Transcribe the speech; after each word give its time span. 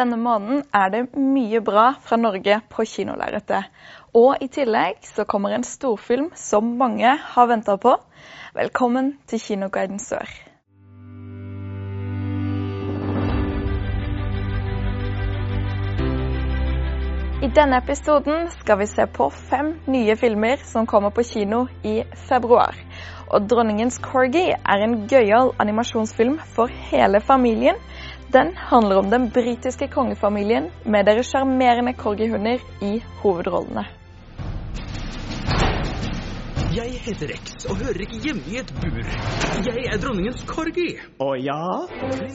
Denne 0.00 0.16
måneden 0.16 0.62
er 0.72 0.88
det 0.88 1.00
mye 1.12 1.60
bra 1.60 1.90
fra 2.00 2.16
Norge 2.16 2.54
på 2.72 2.84
kinolerretet. 2.88 3.66
Og 4.16 4.40
i 4.40 4.46
tillegg 4.48 5.02
så 5.04 5.26
kommer 5.28 5.52
en 5.52 5.66
storfilm 5.66 6.30
som 6.40 6.70
mange 6.80 7.10
har 7.34 7.50
venta 7.50 7.76
på. 7.76 7.98
Velkommen 8.56 9.18
til 9.28 9.42
Kinoguiden 9.44 10.00
Sør. 10.00 10.30
I 17.44 17.48
denne 17.56 17.82
episoden 17.84 18.48
skal 18.52 18.80
vi 18.80 18.86
se 18.88 19.04
på 19.04 19.28
fem 19.32 19.74
nye 19.88 20.16
filmer 20.16 20.64
som 20.64 20.88
kommer 20.88 21.12
på 21.12 21.26
kino 21.28 21.66
i 21.84 22.02
februar. 22.28 22.76
Og 23.28 23.40
'Dronningens 23.42 24.00
corgi' 24.00 24.56
er 24.56 24.84
en 24.84 24.96
gøyal 25.08 25.52
animasjonsfilm 25.58 26.38
for 26.56 26.66
hele 26.90 27.20
familien. 27.20 27.76
Den 28.30 28.52
handler 28.54 29.00
om 29.00 29.10
den 29.10 29.30
britiske 29.34 29.88
kongefamilien 29.90 30.68
med 30.86 31.04
deres 31.04 31.32
sjarmerende 31.32 31.96
corgihunder 31.98 32.62
i 32.82 33.00
hovedrollene. 33.22 33.99
Jeg 36.70 37.00
heter 37.02 37.32
Rex 37.32 37.64
og 37.66 37.80
hører 37.80 38.04
ikke 38.04 38.18
hjemme 38.22 38.42
i 38.46 38.60
et 38.60 38.68
bur. 38.78 38.98
Jeg 39.66 39.86
er 39.90 39.96
dronningens 39.98 40.44
corgi. 40.46 40.92
Å 41.18 41.32
ja? 41.42 41.56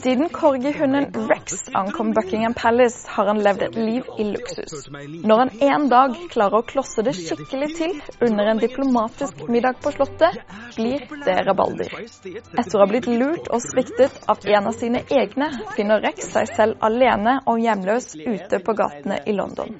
Siden 0.00 0.30
corgihunden 0.32 1.10
Rex 1.28 1.66
ankom 1.76 2.14
Buckingham 2.16 2.54
Palace, 2.56 3.04
har 3.12 3.28
han 3.28 3.42
levd 3.44 3.66
et 3.66 3.76
liv 3.76 4.08
i 4.16 4.24
luksus. 4.30 4.86
Når 5.20 5.42
han 5.42 5.52
en 5.68 5.84
dag 5.92 6.16
klarer 6.32 6.62
å 6.62 6.64
klosse 6.64 7.04
det 7.04 7.12
skikkelig 7.18 7.68
til 7.76 7.98
under 8.24 8.48
en 8.54 8.62
diplomatisk 8.62 9.42
middag 9.52 9.82
på 9.84 9.92
Slottet, 9.98 10.40
blir 10.78 11.04
det 11.26 11.36
rabalder. 11.50 11.92
Etter 11.92 12.78
å 12.78 12.82
ha 12.86 12.88
blitt 12.88 13.10
lurt 13.12 13.52
og 13.52 13.60
sviktet 13.66 14.16
av 14.32 14.40
en 14.48 14.70
av 14.72 14.78
sine 14.80 15.04
egne, 15.12 15.50
finner 15.76 16.00
Rex 16.06 16.32
seg 16.32 16.48
selv 16.56 16.80
alene 16.80 17.36
og 17.44 17.60
hjemløs 17.60 18.14
ute 18.16 18.62
på 18.64 18.78
gatene 18.80 19.20
i 19.28 19.36
London. 19.36 19.76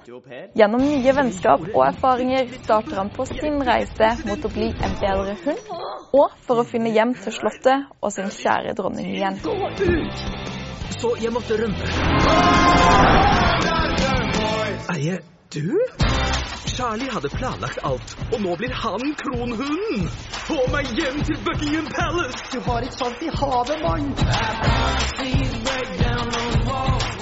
Gjennom 0.52 0.84
nye 0.84 1.16
vennskap 1.16 1.64
og 1.72 1.82
erfaringer 1.88 2.52
starter 2.60 3.00
han 3.00 3.14
på 3.16 3.24
sin 3.32 3.62
reise 3.64 4.12
mot 4.28 4.41
å 4.46 4.52
bli 4.52 4.68
en 4.72 4.96
bedre 5.00 5.36
hund, 5.44 5.72
og 6.12 6.34
for 6.46 6.62
å 6.62 6.66
finne 6.68 6.92
hjem 6.94 7.14
til 7.18 7.34
Slottet 7.34 7.88
og 8.00 8.12
sin 8.14 8.30
kjære 8.32 8.74
dronning 8.78 9.12
igjen. 9.14 9.38
Gå 9.44 9.54
ut! 9.82 10.24
Så 10.98 11.14
jeg 11.22 11.32
måtte 11.34 11.56
rømme. 11.58 11.86
Er 14.92 15.00
jeg 15.02 15.22
du? 15.54 15.78
Charlie 16.72 17.10
hadde 17.12 17.28
planlagt 17.28 17.78
alt, 17.84 18.14
og 18.32 18.38
nå 18.40 18.54
blir 18.56 18.72
han 18.72 19.02
kronhunden! 19.22 20.06
Få 20.46 20.56
meg 20.72 20.88
hjem 20.96 21.20
til 21.28 21.38
Buckingham 21.44 21.90
Palace! 21.92 22.46
Du 22.52 22.60
har 22.68 22.86
ikke 22.86 22.98
salt 22.98 23.22
i 23.22 23.30
havet, 23.40 23.82
mann! 23.84 24.08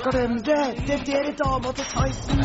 Glem 0.05 0.39
det! 0.47 0.63
Det 0.87 0.95
er 0.95 1.05
dere 1.11 1.35
dama 1.43 1.75
til 1.77 1.85
Tyson. 1.91 2.41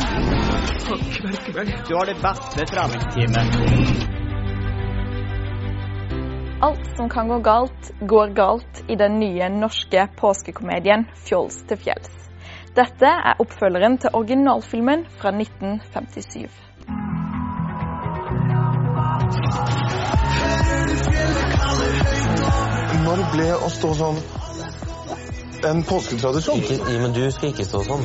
Takk, 0.86 1.24
Merkeberg. 1.24 1.72
Du 1.88 1.96
har 1.96 2.04
det 2.10 2.18
beste 2.26 2.68
treningsteamet. 2.74 4.15
Alt 6.66 6.96
som 6.96 7.08
kan 7.08 7.28
gå 7.28 7.38
galt, 7.38 7.90
går 8.00 8.28
galt 8.34 8.78
i 8.90 8.94
den 8.98 9.20
nye 9.20 9.48
norske 9.48 10.08
påskekomedien 10.18 11.04
'Fjols 11.14 11.60
til 11.68 11.78
fjells'. 11.78 12.16
Dette 12.74 13.06
er 13.06 13.38
oppfølgeren 13.38 13.98
til 14.02 14.10
originalfilmen 14.12 15.04
fra 15.20 15.30
1957. 15.30 16.50
Når 23.06 23.22
ble 23.36 23.48
å 23.54 23.70
stå 23.78 23.92
sånn 24.02 24.18
en 25.70 25.82
påsketradisjon? 25.86 26.62
Ikke, 26.62 26.98
men 27.02 27.12
du 27.16 27.24
skal 27.34 27.52
ikke 27.52 27.66
stå 27.66 27.82
sånn. 27.86 28.04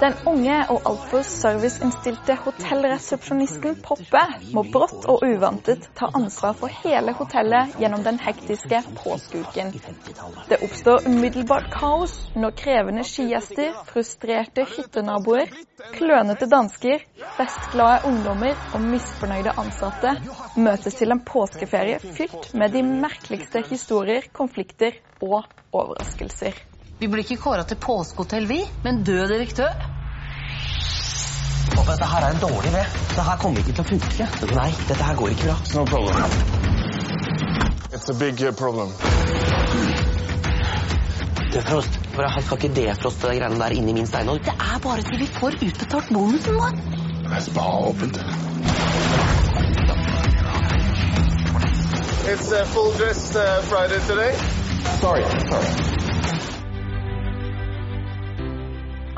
Den 0.00 0.14
unge 0.30 0.56
og 0.72 0.86
altfor 0.88 1.24
serviceinnstilte 1.28 2.38
hotellresepsjonisten 2.40 3.80
Poppe 3.84 4.22
må 4.56 4.62
brått 4.72 5.04
og 5.12 5.24
uventet 5.26 5.90
ta 5.98 6.08
ansvar 6.16 6.54
for 6.56 6.72
hele 6.84 7.12
hotellet 7.18 7.76
gjennom 7.80 8.04
den 8.06 8.20
hektiske 8.22 8.80
påskeuken. 9.02 9.74
Det 10.48 10.60
oppstår 10.64 11.04
umiddelbart 11.10 11.68
kaos 11.74 12.16
når 12.32 12.56
krevende 12.62 13.04
skigjester, 13.04 13.74
frustrerte 13.90 14.64
hyttenaboer, 14.72 15.52
klønete 15.98 16.48
dansker, 16.48 17.04
festglade 17.36 18.00
ungdommer 18.08 18.56
og 18.72 18.80
misfornøyde 18.84 19.52
ansatte 19.60 20.16
møtes 20.56 20.96
til 20.96 21.12
en 21.12 21.24
påskeferie 21.28 22.00
fylt 22.00 22.54
med 22.56 22.72
de 22.72 22.82
merkeligste 22.88 23.62
historier, 23.68 24.32
konflikter 24.32 24.96
og 25.20 25.44
overraskelser. 25.76 26.56
Vi 27.00 27.08
blir 27.08 27.24
ikke 27.24 27.40
kåra 27.40 27.62
til 27.64 27.78
påskehotell, 27.80 28.44
vi, 28.46 28.58
men 28.84 28.98
død 29.04 29.28
direktør. 29.32 29.72
Pappa, 31.72 31.94
dette 31.94 32.08
her 32.10 32.26
er 32.26 32.34
en 32.34 32.42
dårlig 32.42 32.72
idé. 32.74 32.82
Det 33.14 33.24
her 33.24 33.38
kommer 33.40 33.62
ikke 33.62 33.72
til 33.72 33.80
å 33.80 33.88
funke. 33.88 34.26
Nei, 34.52 34.66
dette 34.90 35.06
her 35.08 35.16
går 35.16 35.32
ikke 35.32 35.46
bra. 35.46 35.54
No 35.78 35.84
problem. 35.88 36.34
It's 37.96 38.10
a 38.12 38.16
big 38.20 38.42
uh, 38.44 38.52
problem. 38.52 38.92
Defrost. 41.54 41.96
For 42.12 42.28
han 42.28 42.44
skal 42.44 42.60
ikke 42.60 42.74
defroste 42.76 43.30
de 43.32 43.40
greiene 43.40 43.62
der 43.62 43.78
inni 43.78 43.96
min 43.96 44.06
steinhold. 44.10 44.44
Det 44.44 44.52
er 44.52 44.84
bare 44.84 45.06
til 45.08 45.24
vi 45.24 45.30
får 45.38 45.56
utbetalt 45.56 46.12
bonusen 46.12 46.60
vår. 46.60 46.76
Det 47.24 47.40
er 47.40 47.50
bare 47.56 47.80
åpent. 47.94 48.20
It's 52.28 52.52
uh, 52.52 52.60
full 52.76 52.92
dress 53.00 53.24
uh, 53.36 53.62
Friday 53.72 54.04
today. 54.04 54.36
Sorry, 55.00 55.24
sorry. 55.48 56.09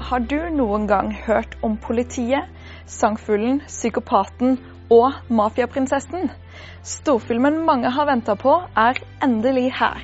Har 0.02 0.18
du 0.18 0.38
noen 0.50 0.86
gang 0.90 1.12
hørt 1.14 1.52
om 1.62 1.76
politiet, 1.78 2.48
sangfuglen, 2.90 3.60
psykopaten 3.68 4.56
og 4.90 5.20
mafiaprinsessen? 5.30 6.30
Storfilmen 6.82 7.60
mange 7.66 7.90
har 7.94 8.08
venta 8.10 8.34
på, 8.34 8.56
er 8.76 8.98
endelig 9.22 9.70
her. 9.78 10.00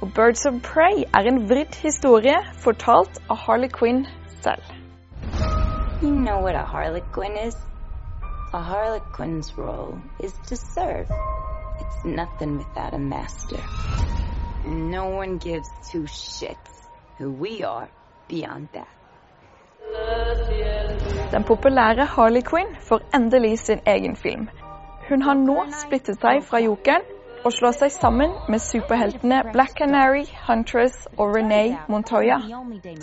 Og 0.00 0.08
'Birds 0.14 0.46
of 0.48 0.62
Prey' 0.68 1.04
er 1.12 1.28
en 1.28 1.42
vridd 1.50 1.76
historie 1.82 2.38
fortalt 2.64 3.20
av 3.28 3.36
Harley 3.36 3.68
Quinn 3.68 4.06
selv. 4.40 4.62
You 6.02 6.10
know 6.10 6.40
what 6.40 6.54
a 6.54 6.64
harlequin 6.64 7.36
is? 7.46 7.56
A 8.54 8.62
harlequin's 8.62 9.52
role 9.58 10.00
is 10.24 10.32
to 10.48 10.56
serve. 10.56 11.06
It's 11.80 12.04
nothing 12.04 12.56
without 12.56 12.94
a 12.94 12.98
master. 12.98 13.60
No 14.66 15.04
one 15.10 15.38
gives 15.38 15.68
two 15.92 16.06
shits 16.06 16.88
who 17.18 17.30
we 17.30 17.62
are 17.62 17.88
beyond 18.28 18.68
that. 18.72 19.01
Den 21.32 21.44
populære 21.44 22.04
Harley 22.04 22.42
Quinn 22.50 22.76
får 22.88 23.00
endelig 23.14 23.58
sin 23.58 23.80
egen 23.86 24.16
film. 24.16 24.48
Hun 25.08 25.22
har 25.22 25.34
nå 25.34 25.64
splittet 25.72 26.20
seg 26.20 26.42
fra 26.44 26.60
jokeren 26.60 27.02
og 27.44 27.52
slår 27.52 27.74
seg 27.74 27.92
sammen 27.94 28.34
med 28.48 28.62
superheltene 28.62 29.40
Black 29.52 29.74
Canary, 29.78 30.24
Huntress 30.46 31.08
og 31.16 31.34
Renee 31.36 31.78
Montoya. 31.88 32.38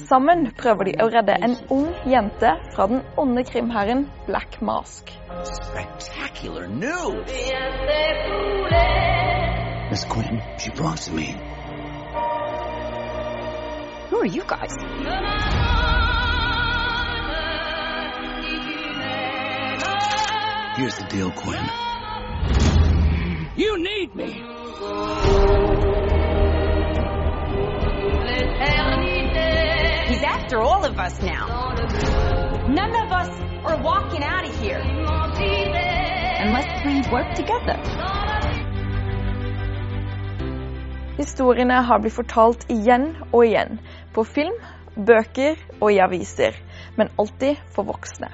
Sammen 0.08 0.48
prøver 0.62 0.90
de 0.90 0.94
å 1.04 1.10
redde 1.12 1.36
en 1.44 1.58
ung 1.74 1.90
jente 2.08 2.54
fra 2.76 2.88
den 2.92 3.02
onde 3.18 3.44
krimherren 3.44 4.06
Black 4.28 4.62
Mask. 4.62 5.12
Spectacular 5.44 6.68
news! 6.68 7.36
Miss 9.90 10.06
Quinn, 10.06 10.42
she 10.58 10.70
belongs 10.72 11.06
to 11.08 11.14
me. 11.14 11.34
Who 14.10 14.22
are 14.22 14.26
you 14.26 14.44
guys? 14.44 15.79
Here's 20.80 20.96
the 20.96 21.04
deal, 21.12 21.30
Quinn. 21.32 21.60
You 23.58 23.78
need 23.84 24.16
me! 24.16 24.32
He's 30.08 30.24
after 30.24 30.62
all 30.62 30.86
of 30.86 30.98
us 30.98 31.22
now. 31.22 31.76
None 32.70 32.96
of 32.96 33.12
us 33.12 33.28
are 33.66 33.84
walking 33.84 34.24
out 34.24 34.48
of 34.48 34.58
here 34.62 34.80
unless 36.46 36.86
we 36.86 37.02
work 37.12 37.36
together. 37.36 37.76
Historiene 41.18 41.82
har 41.84 42.00
blitt 42.00 42.14
fortalt 42.14 42.64
igjen 42.70 43.18
og 43.34 43.44
igjen. 43.46 43.82
På 44.14 44.24
film, 44.24 44.56
bøker 44.96 45.60
og 45.82 45.92
i 45.92 46.00
aviser. 46.00 46.56
Men 46.96 47.12
alltid 47.20 47.60
for 47.76 47.84
voksne. 47.84 48.32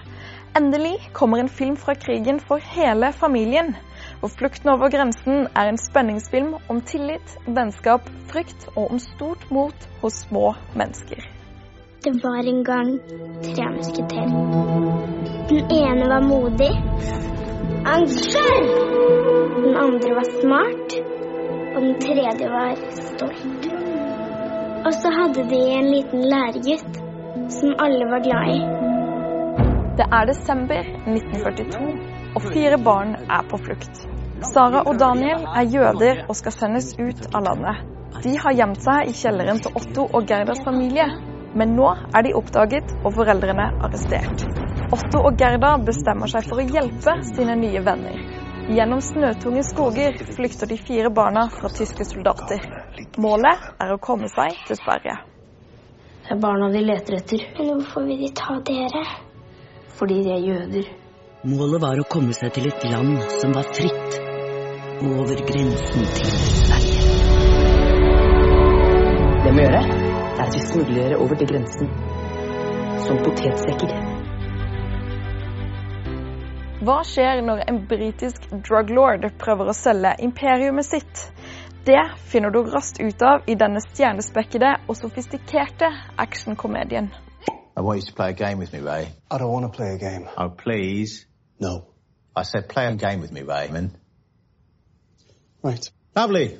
Endelig 0.55 1.09
kommer 1.13 1.37
en 1.37 1.49
film 1.49 1.75
fra 1.75 1.93
krigen 1.95 2.39
for 2.39 2.61
hele 2.75 3.11
familien. 3.13 3.75
Og 4.23 4.29
'Flukten 4.31 4.69
over 4.69 4.87
grensen' 4.89 5.47
er 5.55 5.69
en 5.69 5.77
spenningsfilm 5.77 6.53
om 6.69 6.81
tillit, 6.81 7.37
vennskap, 7.47 8.01
frykt 8.31 8.69
og 8.75 8.91
om 8.91 8.99
stort 8.99 9.51
mot 9.51 9.75
hos 10.01 10.13
små 10.13 10.53
mennesker. 10.75 11.19
Det 12.03 12.13
var 12.23 12.39
en 12.53 12.63
gang 12.63 12.99
tre 13.43 13.65
musketerer. 13.75 14.31
Den 15.49 15.61
ene 15.81 16.09
var 16.13 16.21
modig. 16.21 16.73
Angster! 17.95 18.55
Den 19.63 19.75
andre 19.85 20.09
var 20.19 20.27
smart. 20.41 20.87
Og 21.75 21.81
den 21.81 21.95
tredje 21.99 22.49
var 22.49 22.75
stolt. 23.11 23.67
Og 24.85 24.93
så 24.93 25.11
hadde 25.19 25.49
de 25.49 25.61
en 25.79 25.91
liten 25.95 26.21
læregutt. 26.33 27.01
som 27.49 27.75
alle 27.79 28.05
var 28.05 28.19
glad 28.23 28.55
i. 28.55 28.84
Det 29.95 30.05
er 30.11 30.25
desember 30.27 30.87
1942, 31.07 31.85
og 32.35 32.45
fire 32.51 32.77
barn 32.83 33.13
er 33.31 33.45
på 33.47 33.59
flukt. 33.63 34.01
Sara 34.49 34.81
og 34.83 34.97
Daniel 34.99 35.45
er 35.47 35.69
jøder 35.71 36.25
og 36.27 36.35
skal 36.35 36.51
sendes 36.51 36.89
ut 36.99 37.21
av 37.31 37.45
landet. 37.45 37.85
De 38.25 38.33
har 38.43 38.57
gjemt 38.57 38.81
seg 38.83 39.07
i 39.07 39.13
kjelleren 39.15 39.61
til 39.63 39.71
Otto 39.79 40.03
og 40.11 40.27
Gerdas 40.27 40.59
familie, 40.65 41.05
men 41.55 41.77
nå 41.77 41.93
er 42.11 42.25
de 42.27 42.33
oppdaget 42.35 42.91
og 43.05 43.15
foreldrene 43.15 43.69
arrestert. 43.87 44.43
Otto 44.91 45.21
og 45.29 45.39
Gerda 45.39 45.77
bestemmer 45.87 46.27
seg 46.27 46.49
for 46.49 46.59
å 46.59 46.67
hjelpe 46.75 47.15
sine 47.31 47.55
nye 47.61 47.83
venner. 47.85 48.19
Gjennom 48.75 48.99
snøtunge 48.99 49.63
skoger 49.63 50.19
flykter 50.35 50.67
de 50.67 50.79
fire 50.81 51.13
barna 51.13 51.45
fra 51.53 51.71
tyske 51.71 52.03
soldater. 52.09 52.67
Målet 53.21 53.63
er 53.79 53.95
å 53.95 54.01
komme 54.03 54.27
seg 54.33 54.59
til 54.67 54.75
Sverige. 54.81 55.15
Det 56.25 56.35
er 56.35 56.41
barna 56.43 56.67
de 56.73 56.83
leter 56.83 57.21
etter. 57.21 57.47
Men 57.61 57.77
hvorfor 57.77 58.09
vil 58.09 58.25
de 58.25 58.33
ta 58.35 58.59
dere? 58.67 59.05
Fordi 59.95 60.21
de 60.23 60.31
er 60.35 60.41
jøder. 60.43 60.87
Målet 61.47 61.81
var 61.81 61.99
å 62.01 62.07
komme 62.09 62.33
seg 62.35 62.51
til 62.55 62.67
et 62.67 62.83
land 62.89 63.19
som 63.39 63.53
var 63.55 63.67
fritt, 63.77 64.15
over 65.05 65.43
grensen 65.47 66.07
til 66.17 66.33
Sverige. 66.41 67.03
Det 69.45 69.51
vi 69.51 69.55
må 69.55 69.63
gjøre, 69.63 69.81
er 69.85 70.41
at 70.43 70.55
vi 70.57 70.63
smugler 70.65 71.15
over 71.15 71.39
til 71.39 71.51
grensen. 71.53 71.91
Som 73.05 73.21
potetsekker. 73.23 73.93
Hva 76.85 76.97
skjer 77.07 77.39
når 77.45 77.63
en 77.69 77.77
britisk 77.89 78.49
drug 78.67 78.91
lord 78.93 79.23
prøver 79.41 79.71
å 79.71 79.77
selge 79.77 80.11
imperiumet 80.27 80.89
sitt? 80.89 81.27
Det 81.87 82.01
finner 82.31 82.51
du 82.51 82.65
raskt 82.67 82.99
ut 82.99 83.21
av 83.23 83.47
i 83.47 83.55
denne 83.55 83.79
stjernespekkede 83.85 84.73
og 84.89 84.99
sofistikerte 84.99 85.93
actionkomedien. 86.19 87.13
Want 87.85 87.99
you 87.99 88.07
to 88.07 88.13
play 88.13 88.31
a 88.31 88.33
game 88.33 88.57
with 88.57 88.73
me, 88.73 88.79
Ray. 88.79 89.11
I 89.29 89.37
don't 89.37 89.51
want 89.51 89.71
to 89.71 89.77
play 89.77 89.93
a 89.93 89.97
game. 89.99 90.27
Oh, 90.35 90.49
please. 90.49 91.27
No. 91.59 91.85
I 92.35 92.41
said 92.41 92.67
play 92.67 92.87
a 92.87 92.95
game 92.95 93.21
with 93.21 93.31
me, 93.31 93.43
Raymond. 93.43 93.91
Right. 95.61 95.91
Lovely. 96.15 96.57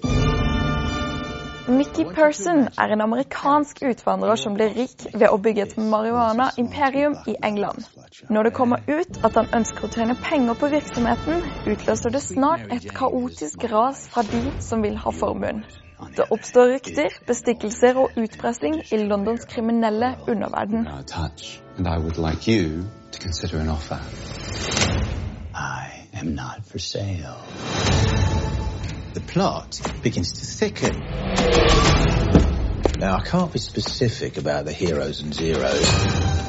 Mickey 1.68 2.04
Person 2.04 2.68
er 2.78 2.94
en 2.94 3.02
amerikansk 3.02 3.82
utvandrer 3.82 4.36
som 4.36 4.54
blir 4.54 4.76
rik 4.78 5.08
ved 5.14 5.26
å 5.32 5.40
bygge 5.42 5.64
et 5.64 5.74
marihuana-imperium 5.78 7.16
i 7.26 7.36
England. 7.42 7.88
Når 8.30 8.44
det 8.44 8.54
kommer 8.54 8.86
ut 8.86 9.18
at 9.26 9.34
han 9.34 9.50
ønsker 9.62 9.88
å 9.88 9.90
tjene 9.96 10.18
penger 10.28 10.54
på 10.62 10.70
virksomheten, 10.76 11.42
utløser 11.66 12.14
det 12.14 12.22
snart 12.22 12.70
et 12.70 12.86
kaotisk 12.94 13.66
ras 13.74 14.06
fra 14.14 14.22
de 14.30 14.44
som 14.62 14.86
vil 14.86 15.02
ha 15.08 15.16
formuen. 15.24 15.66
Det 16.16 16.26
oppstår 16.32 16.74
rykter, 16.74 17.10
bestikkelser 17.28 17.98
og 17.98 18.12
utpressing 18.18 18.76
i 18.92 18.98
Londons 18.98 19.46
kriminelle 19.46 20.16
underverden. 20.28 20.88
The 29.14 29.22
plot 29.28 29.82
begins 30.04 30.32
to 30.34 30.46
thicken. 30.46 30.96
Now, 33.00 33.18
I 33.18 33.22
can't 33.24 33.52
be 33.52 33.60
specific 33.60 34.38
about 34.38 34.66
the 34.66 34.72
heroes 34.72 35.22
and 35.22 35.34
zeros, 35.34 35.86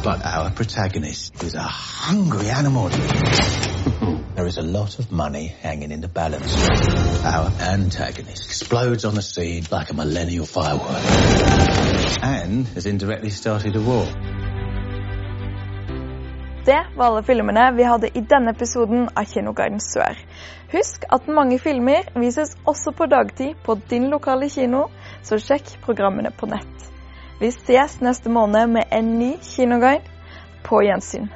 but 0.05 0.25
our 0.25 0.51
protagonist 0.51 1.43
is 1.43 1.55
a 1.55 1.63
hungry 1.63 2.49
animal. 2.49 2.89
There 4.47 4.51
is 4.51 4.59
a 4.59 4.79
lot 4.79 4.99
of 4.99 5.11
money 5.11 5.47
hanging 5.61 5.91
in 5.91 6.01
the 6.01 6.09
balance. 6.09 6.55
Our 7.25 7.51
antagonist 7.61 8.45
explodes 8.45 9.05
on 9.05 9.15
the 9.15 9.23
scene 9.23 9.65
like 9.73 9.91
a 9.91 9.95
millennial 9.95 10.47
firework 10.47 11.03
and 12.23 12.69
has 12.69 12.87
indirectly 12.87 13.31
started 13.31 13.75
a 13.77 13.81
war. 13.81 14.07
Det 16.65 16.87
var 16.97 17.07
alle 17.07 17.23
filmene 17.23 17.73
vi 17.77 17.83
hadde 17.83 18.09
i 18.19 18.21
denne 18.21 18.51
episoden 18.51 19.09
av 19.17 19.25
Kinoguiden 19.25 19.81
Sør. 19.81 20.15
Husk 20.73 21.05
at 21.11 21.27
mange 21.29 21.59
filmer 21.59 22.07
vises 22.15 22.57
også 22.67 22.93
på 22.97 23.07
dagtid 23.07 23.55
på 23.65 23.75
din 23.91 24.11
lokale 24.11 24.49
kino, 24.49 24.85
så 25.23 25.39
sjekk 25.39 25.81
programmene 25.83 26.31
på 26.31 26.47
nett. 26.47 26.87
Vi 27.41 27.51
ses 27.51 27.99
neste 28.01 28.31
måned 28.31 28.67
med 28.79 28.85
en 28.91 29.19
ny 29.19 29.33
kinoguide. 29.43 30.07
På 30.67 30.81
gjensyn. 30.83 31.29